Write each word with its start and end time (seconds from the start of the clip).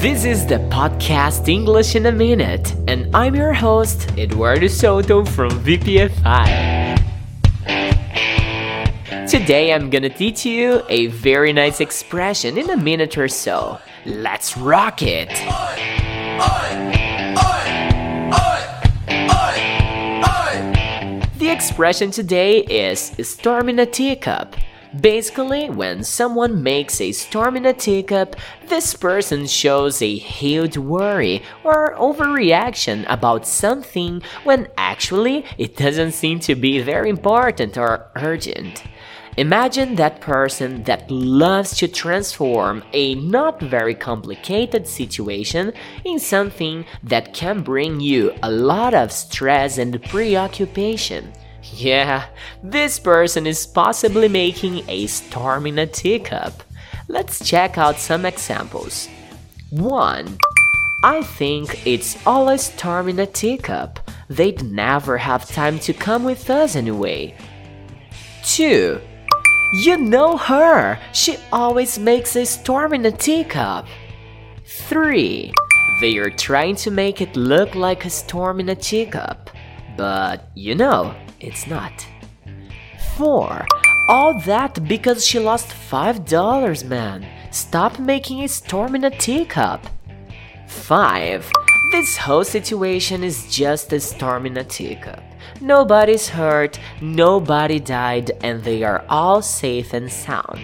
This 0.00 0.24
is 0.24 0.46
the 0.46 0.58
podcast 0.70 1.48
English 1.48 1.96
in 1.96 2.06
a 2.06 2.12
Minute, 2.12 2.72
and 2.86 3.10
I'm 3.16 3.34
your 3.34 3.52
host, 3.52 4.16
Eduardo 4.16 4.66
Souto 4.66 5.26
from 5.26 5.50
VPFI. 5.64 6.96
Today 9.28 9.72
I'm 9.72 9.90
gonna 9.90 10.08
teach 10.08 10.46
you 10.46 10.82
a 10.88 11.08
very 11.08 11.52
nice 11.52 11.80
expression 11.80 12.56
in 12.56 12.70
a 12.70 12.76
minute 12.76 13.18
or 13.18 13.26
so. 13.26 13.80
Let's 14.06 14.56
rock 14.56 15.02
it! 15.02 15.30
The 21.38 21.50
expression 21.50 22.12
today 22.12 22.60
is 22.60 23.16
storm 23.28 23.68
in 23.68 23.80
a 23.80 23.86
teacup. 23.86 24.54
Basically, 24.98 25.68
when 25.68 26.02
someone 26.02 26.62
makes 26.62 26.98
a 27.00 27.12
storm 27.12 27.56
in 27.56 27.66
a 27.66 27.74
teacup, 27.74 28.36
this 28.68 28.94
person 28.94 29.46
shows 29.46 30.00
a 30.00 30.16
huge 30.16 30.78
worry 30.78 31.42
or 31.62 31.94
overreaction 31.96 33.04
about 33.06 33.46
something 33.46 34.22
when 34.44 34.68
actually 34.78 35.44
it 35.58 35.76
doesn't 35.76 36.12
seem 36.12 36.40
to 36.40 36.54
be 36.54 36.80
very 36.80 37.10
important 37.10 37.76
or 37.76 38.10
urgent. 38.16 38.82
Imagine 39.36 39.94
that 39.96 40.22
person 40.22 40.82
that 40.84 41.10
loves 41.10 41.76
to 41.76 41.86
transform 41.86 42.82
a 42.92 43.14
not 43.16 43.60
very 43.60 43.94
complicated 43.94 44.88
situation 44.88 45.72
in 46.04 46.18
something 46.18 46.86
that 47.04 47.34
can 47.34 47.62
bring 47.62 48.00
you 48.00 48.34
a 48.42 48.50
lot 48.50 48.94
of 48.94 49.12
stress 49.12 49.76
and 49.76 50.02
preoccupation. 50.04 51.32
Yeah, 51.62 52.26
this 52.62 52.98
person 52.98 53.46
is 53.46 53.66
possibly 53.66 54.28
making 54.28 54.88
a 54.88 55.06
storm 55.06 55.66
in 55.66 55.78
a 55.78 55.86
teacup. 55.86 56.62
Let's 57.08 57.44
check 57.44 57.78
out 57.78 57.98
some 57.98 58.24
examples. 58.24 59.08
1. 59.70 60.38
I 61.02 61.22
think 61.22 61.86
it's 61.86 62.16
all 62.26 62.48
a 62.48 62.58
storm 62.58 63.08
in 63.08 63.18
a 63.18 63.26
teacup. 63.26 64.10
They'd 64.28 64.62
never 64.62 65.18
have 65.18 65.48
time 65.48 65.78
to 65.80 65.92
come 65.92 66.24
with 66.24 66.50
us 66.50 66.76
anyway. 66.76 67.34
2. 68.44 69.00
You 69.74 69.98
know 69.98 70.36
her! 70.36 70.98
She 71.12 71.36
always 71.52 71.98
makes 71.98 72.34
a 72.36 72.46
storm 72.46 72.94
in 72.94 73.06
a 73.06 73.12
teacup. 73.12 73.86
3. 74.64 75.52
They 76.00 76.16
are 76.18 76.30
trying 76.30 76.76
to 76.76 76.90
make 76.90 77.20
it 77.20 77.36
look 77.36 77.74
like 77.74 78.04
a 78.04 78.10
storm 78.10 78.60
in 78.60 78.68
a 78.68 78.74
teacup, 78.74 79.50
but 79.98 80.50
you 80.54 80.74
know, 80.74 81.14
it's 81.40 81.66
not. 81.66 82.06
4. 83.16 83.66
All 84.08 84.40
that 84.46 84.88
because 84.88 85.26
she 85.26 85.38
lost 85.38 85.68
$5, 85.68 86.88
man. 86.88 87.26
Stop 87.50 87.98
making 87.98 88.42
a 88.42 88.48
storm 88.48 88.94
in 88.94 89.04
a 89.04 89.10
teacup. 89.10 89.86
5. 90.68 91.50
This 91.92 92.16
whole 92.16 92.44
situation 92.44 93.24
is 93.24 93.50
just 93.50 93.92
a 93.92 94.00
storm 94.00 94.46
in 94.46 94.56
a 94.56 94.64
teacup. 94.64 95.22
Nobody's 95.60 96.28
hurt, 96.28 96.78
nobody 97.00 97.80
died, 97.80 98.30
and 98.42 98.62
they 98.62 98.84
are 98.84 99.04
all 99.08 99.42
safe 99.42 99.92
and 99.92 100.10
sound. 100.10 100.60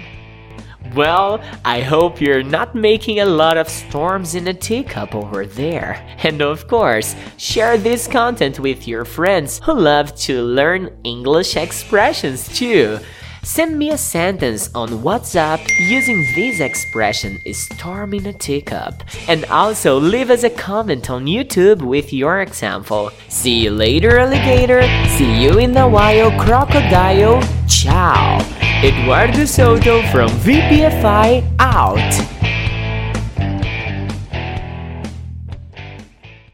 Well, 0.95 1.42
I 1.64 1.81
hope 1.81 2.20
you're 2.20 2.45
not 2.45 2.77
making 2.77 3.19
a 3.19 3.25
lot 3.25 3.56
of 3.56 3.69
storms 3.69 4.37
in 4.37 4.47
a 4.47 4.55
teacup 4.55 5.14
over 5.14 5.45
there. 5.45 6.06
And 6.23 6.41
of 6.41 6.69
course, 6.69 7.17
share 7.36 7.77
this 7.77 8.06
content 8.06 8.61
with 8.61 8.86
your 8.86 9.05
friends 9.05 9.61
who 9.64 9.75
love 9.75 10.14
to 10.27 10.42
learn 10.42 10.97
English 11.03 11.56
expressions 11.56 12.47
too. 12.56 13.01
Send 13.42 13.77
me 13.78 13.91
a 13.91 13.98
sentence 13.98 14.70
on 14.75 14.89
WhatsApp 15.03 15.69
using 15.78 16.25
this 16.34 16.61
expression 16.61 17.39
storm 17.53 18.14
in 18.14 18.27
a 18.27 18.33
teacup 18.33 19.03
and 19.29 19.45
also 19.47 19.98
leave 19.98 20.31
us 20.31 20.45
a 20.45 20.51
comment 20.51 21.11
on 21.11 21.27
YouTube 21.27 21.83
with 21.83 22.11
your 22.12 22.41
example. 22.41 23.11
See 23.29 23.64
you 23.64 23.70
later 23.70 24.19
alligator, 24.19 24.83
see 25.19 25.42
you 25.42 25.58
in 25.58 25.77
a 25.77 25.86
while 25.86 26.30
crocodile, 26.40 27.42
ciao! 27.69 28.64
Eduardo 28.84 29.46
Souto 29.46 30.02
from 30.12 30.28
VPFI 30.45 31.42
out! 31.58 32.44